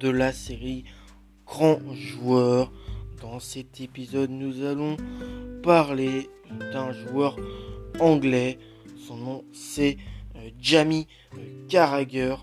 [0.00, 0.84] de la série
[1.46, 2.72] Grand Joueur.
[3.20, 4.96] Dans cet épisode, nous allons
[5.62, 6.28] parler
[6.72, 7.36] d'un joueur
[8.00, 8.58] anglais.
[9.06, 9.96] Son nom c'est
[10.36, 11.38] euh, Jamie euh,
[11.68, 12.36] Carragher.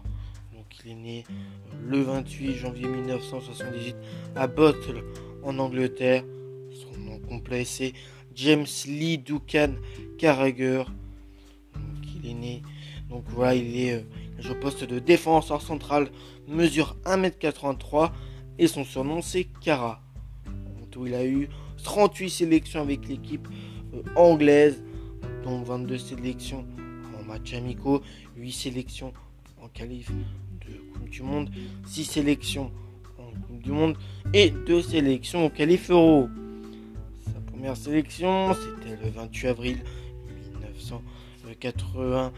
[0.53, 3.95] Donc il est né euh, le 28 janvier 1978
[4.35, 5.03] à Bottle
[5.43, 6.23] en Angleterre.
[6.71, 7.93] Son nom complet c'est
[8.33, 9.75] James Lee Duncan
[10.17, 10.83] Carragher.
[11.73, 12.61] Donc il est né.
[13.09, 14.05] Donc voilà, il est
[14.53, 16.09] poste de défenseur central,
[16.47, 18.11] mesure 1m83
[18.59, 20.01] et son surnom c'est Cara.
[21.05, 21.49] il a eu
[21.83, 23.47] 38 sélections avec l'équipe
[23.93, 24.83] euh, anglaise,
[25.43, 26.65] dont 22 sélections
[27.19, 28.01] en match amicaux,
[28.37, 29.13] 8 sélections
[29.61, 31.49] en qualif de Coupe du Monde,
[31.87, 32.71] 6 sélections
[33.17, 33.97] en Coupe du Monde
[34.33, 36.29] et 2 sélections en qualif euro.
[37.25, 39.77] Sa première sélection, c'était le 28 avril
[41.45, 42.31] 1980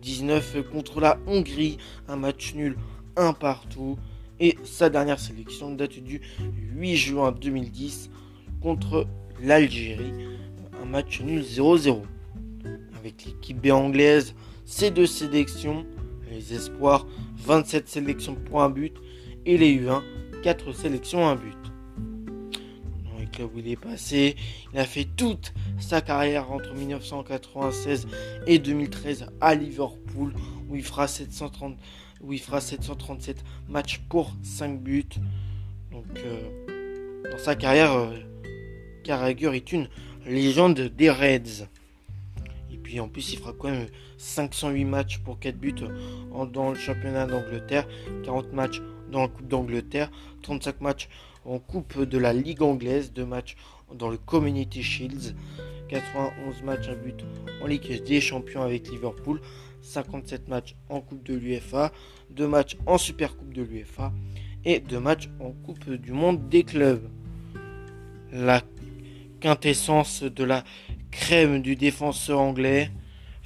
[0.00, 2.76] 19 contre la Hongrie, un match nul,
[3.16, 3.96] un partout.
[4.38, 6.20] Et sa dernière sélection date du
[6.74, 8.10] 8 juin 2010
[8.60, 9.06] contre
[9.42, 10.12] l'Algérie,
[10.82, 12.02] un match nul 0-0.
[12.98, 14.34] Avec l'équipe B anglaise,
[14.66, 15.86] ces deux sélections,
[16.30, 17.06] les espoirs,
[17.38, 18.94] 27 sélections pour un but,
[19.46, 20.02] et les U1,
[20.42, 21.65] 4 sélections, un but.
[23.36, 23.76] Clubs où il
[24.72, 28.08] il a fait toute sa carrière entre 1996
[28.46, 30.32] et 2013 à Liverpool
[30.68, 31.76] où il fera 730
[32.22, 35.04] où il fera 737 matchs pour 5 buts.
[35.92, 38.16] Donc euh, dans sa carrière euh,
[39.04, 39.88] Carragher est une
[40.26, 41.68] légende des Reds.
[42.72, 45.74] Et puis en plus il fera quand même 508 matchs pour 4 buts
[46.52, 47.86] dans le championnat d'Angleterre,
[48.24, 50.10] 40 matchs dans la Coupe d'Angleterre,
[50.42, 51.08] 35 matchs
[51.46, 53.56] en Coupe de la Ligue anglaise, 2 matchs
[53.94, 55.34] dans le Community Shields,
[55.88, 57.24] 91 matchs, un but
[57.62, 59.40] en Ligue des Champions avec Liverpool,
[59.82, 61.92] 57 matchs en Coupe de l'UFA,
[62.30, 64.12] 2 matchs en Super Coupe de l'UFA
[64.64, 67.08] et 2 matchs en Coupe du Monde des clubs.
[68.32, 68.62] La
[69.40, 70.64] quintessence de la
[71.12, 72.90] crème du défenseur anglais,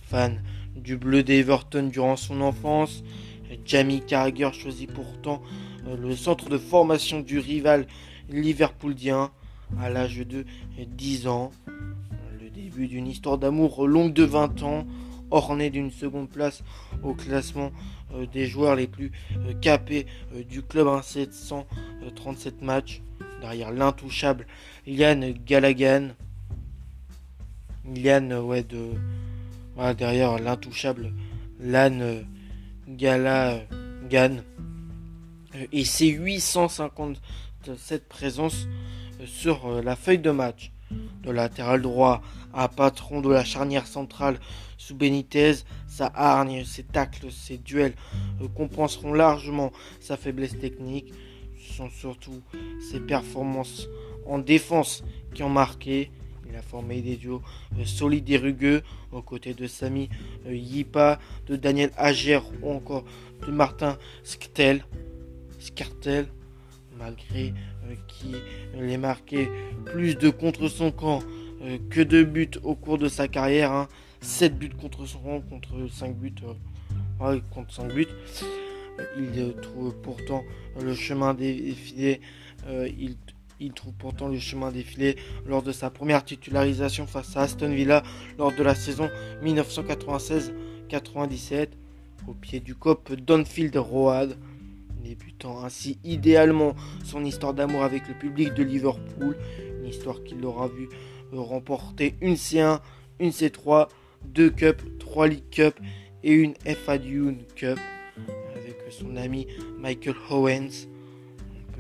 [0.03, 0.43] fan
[0.75, 3.05] du bleu d'Everton durant son enfance,
[3.65, 5.43] Jamie Carragher choisit pourtant
[5.87, 7.87] euh, le centre de formation du rival
[8.29, 9.31] liverpoolien
[9.81, 10.45] à l'âge de
[10.79, 11.51] 10 ans
[12.71, 14.87] début d'une histoire d'amour longue de 20 ans,
[15.31, 16.63] ornée d'une seconde place
[17.03, 17.73] au classement
[18.15, 20.07] euh, des joueurs les plus euh, capés
[20.49, 23.03] du club, 737 matchs,
[23.41, 24.47] derrière l'intouchable
[24.87, 26.11] Yann Gallaghan.
[27.95, 28.91] Yann, ouais, de.
[29.97, 31.11] Derrière l'intouchable
[31.59, 32.01] Lan
[32.97, 34.43] Gallaghan.
[35.73, 38.69] Et ses 857 présences
[39.27, 40.71] sur la feuille de match
[41.23, 44.39] de latéral droit à patron de la charnière centrale
[44.77, 45.55] sous Benitez,
[45.87, 47.95] sa hargne, ses tacles, ses duels
[48.41, 51.13] euh, compenseront largement sa faiblesse technique.
[51.59, 52.41] Ce sont surtout
[52.91, 53.89] ses performances
[54.27, 56.11] en défense qui ont marqué.
[56.51, 57.43] Il a formé des duos
[57.79, 60.09] euh, solides et rugueux aux côtés de Sami
[60.47, 63.05] euh, Yipa, de Daniel Ager ou encore
[63.47, 64.85] de Martin Skartel.
[65.59, 66.27] Skartel
[66.99, 67.55] malgré
[68.09, 68.35] qui
[68.75, 69.49] les marqué
[69.87, 71.21] plus de contre son camp
[71.63, 73.89] euh, que de buts au cours de sa carrière.
[74.21, 74.57] 7 hein.
[74.57, 76.35] buts contre son camp, contre 5 buts.
[77.21, 78.07] Euh, contre 5 buts.
[79.19, 80.43] il trouve pourtant
[80.81, 81.37] le chemin.
[81.39, 83.17] Euh, il,
[83.61, 85.17] il trouve pourtant le chemin défilé
[85.47, 88.03] lors de sa première titularisation face à Aston Villa
[88.39, 89.11] lors de la saison
[89.45, 91.69] 1996-97
[92.27, 94.37] au pied du cop Donfield Road
[95.03, 99.37] débutant ainsi idéalement son histoire d'amour avec le public de Liverpool,
[99.81, 100.89] une histoire qui l'aura vu
[101.33, 102.81] remporter une C1,
[103.19, 103.89] une C3,
[104.25, 105.75] deux Cups, trois League Cup
[106.23, 107.79] et une FA Dune Cup
[108.55, 109.47] avec son ami
[109.79, 110.90] Michael Owens.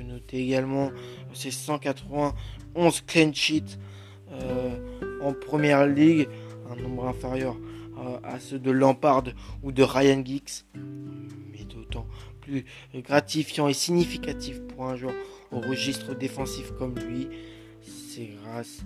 [0.02, 0.90] Noter également
[1.32, 3.78] ses 191 clean sheets
[4.32, 4.76] euh,
[5.22, 6.28] en première ligue,
[6.70, 7.56] un nombre inférieur
[8.24, 9.24] à ceux de Lampard
[9.62, 10.64] ou de Ryan Giggs,
[11.52, 12.06] mais d'autant
[12.40, 12.64] plus
[12.94, 15.14] gratifiant et significatif pour un joueur
[15.52, 17.28] au registre défensif comme lui.
[17.82, 18.84] C'est grâce,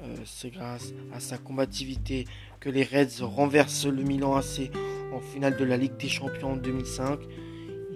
[0.00, 2.26] euh, c'est grâce à sa combativité
[2.60, 4.70] que les Reds renversent le Milan AC
[5.12, 7.20] en finale de la Ligue des Champions en 2005.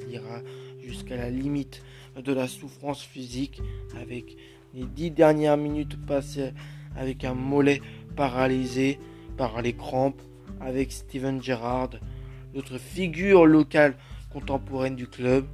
[0.03, 0.41] Il ira
[0.81, 1.82] jusqu'à la limite
[2.17, 3.61] de la souffrance physique
[4.01, 4.37] avec
[4.75, 6.53] les dix dernières minutes passées
[6.97, 7.81] avec un mollet
[8.17, 8.99] paralysé
[9.37, 10.21] par les crampes
[10.61, 11.91] avec Steven Gerrard,
[12.55, 13.97] notre figure locale
[14.31, 15.47] contemporaine du club.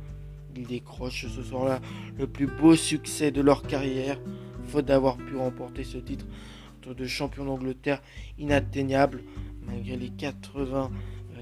[0.57, 1.81] Ils décrochent ce soir-là
[2.19, 4.19] le plus beau succès de leur carrière,
[4.65, 6.27] faute d'avoir pu remporter ce titre
[6.87, 8.01] de champion d'Angleterre
[8.39, 9.23] inatteignable
[9.67, 10.91] malgré les 80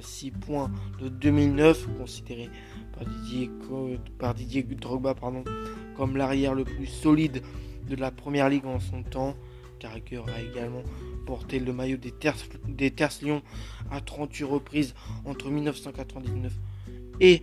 [0.00, 0.70] 6 points
[1.00, 2.50] de 2009, considéré
[2.93, 3.50] par Didier,
[4.19, 5.14] par Didier Drogba
[5.96, 7.43] comme l'arrière le plus solide
[7.88, 9.35] de la première ligue en son temps.
[9.79, 10.82] Carragher a également
[11.26, 12.37] porté le maillot des Terres,
[12.67, 12.93] des
[13.23, 13.43] Lions
[13.91, 14.94] à 38 reprises
[15.25, 16.52] entre 1999
[17.20, 17.43] et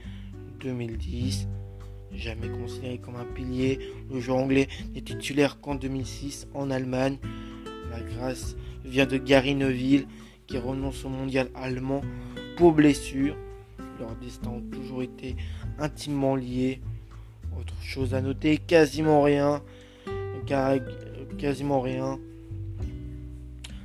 [0.60, 1.48] 2010.
[2.14, 3.80] Jamais considéré comme un pilier,
[4.12, 7.18] le joueur anglais n'est titulaire qu'en 2006 en Allemagne.
[7.90, 10.08] La grâce vient de Gary Neville
[10.52, 12.02] qui renonce au mondial allemand
[12.58, 13.38] pour blessure.
[14.00, 15.38] Leurs destins ont toujours été
[15.80, 16.82] intimement liés.
[17.58, 19.64] Autre chose à noter, quasiment rien.
[21.38, 22.20] Quasiment rien.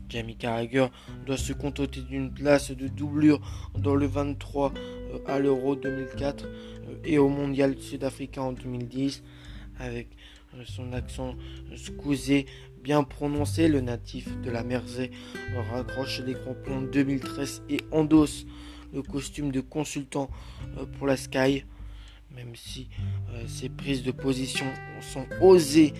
[0.08, 0.88] Jamie Carragher
[1.24, 3.40] doit se contenter d'une place de doublure
[3.78, 9.22] dans le 23 euh, à l'Euro 2004 euh, et au Mondial sud-africain en 2010
[9.78, 10.08] avec
[10.54, 11.34] euh, son accent
[11.76, 12.46] scousé
[12.86, 15.10] bien prononcé, le natif de la Mersey
[15.72, 18.46] raccroche les crampons 2013 et endosse
[18.94, 20.30] le costume de consultant
[20.96, 21.64] pour la Sky
[22.32, 22.88] même si
[23.48, 24.66] ses prises de position
[25.00, 25.94] sont osées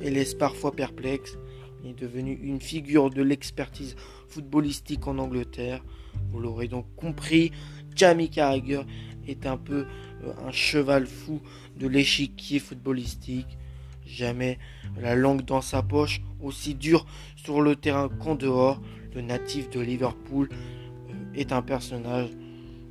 [0.00, 1.38] et laissent parfois perplexes
[1.84, 3.94] est devenu une figure de l'expertise
[4.26, 5.84] footballistique en Angleterre.
[6.30, 7.52] Vous l'aurez donc compris,
[7.94, 8.82] Jamie Carragher
[9.28, 9.86] est un peu
[10.24, 11.40] euh, un cheval fou
[11.78, 13.58] de l'échiquier footballistique.
[14.06, 14.58] Jamais
[15.00, 17.06] la langue dans sa poche, aussi dur
[17.36, 18.80] sur le terrain qu'en dehors.
[19.14, 22.30] Le natif de Liverpool euh, est un personnage.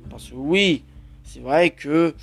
[0.08, 0.84] Parce que oui,
[1.24, 2.14] c'est vrai que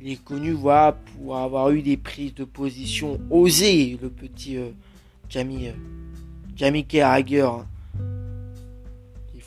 [0.00, 4.68] il est connu voilà, pour avoir eu des prises de position osées, le petit euh,
[5.30, 5.72] Jamie, euh,
[6.54, 7.66] Jamie hein.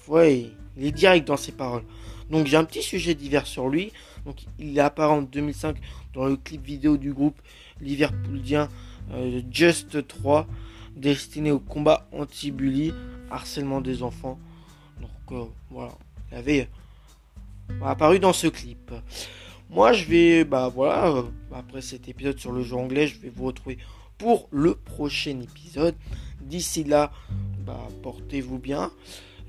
[0.10, 1.84] Il, est direct dans ses paroles.
[2.32, 3.92] Donc j'ai un petit sujet divers sur lui.
[4.28, 5.78] Donc il apparu en 2005
[6.14, 7.42] dans le clip vidéo du groupe
[7.82, 8.68] Liverpoolien
[9.14, 10.46] euh, Just 3
[10.98, 12.94] destiné au combat anti-bully,
[13.32, 14.38] harcèlement des enfants.
[15.00, 15.94] Donc voilà,
[16.32, 16.70] il avait
[17.82, 18.92] apparu dans ce clip.
[19.70, 23.30] Moi, je vais, bah voilà, euh, après cet épisode sur le jeu anglais, je vais
[23.30, 23.78] vous retrouver
[24.18, 25.96] pour le prochain épisode.
[26.42, 27.12] D'ici là,
[27.66, 28.92] bah, portez-vous bien.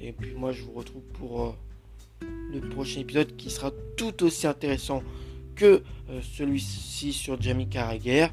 [0.00, 1.52] Et puis moi, je vous retrouve pour euh,
[2.22, 5.02] le prochain épisode qui sera tout aussi intéressant
[5.54, 8.28] que euh, celui-ci sur Jamie Carragher.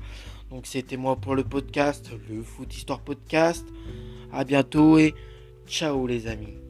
[0.50, 3.66] Donc c'était moi pour le podcast, le Foot Histoire Podcast.
[4.32, 5.14] À bientôt et
[5.68, 6.65] ciao les amis.